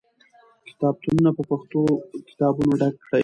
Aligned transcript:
کتابتونونه 0.67 1.29
په 1.37 1.43
پښتو 1.49 1.79
کتابونو 2.29 2.71
ډک 2.79 2.95
کړئ. 3.05 3.19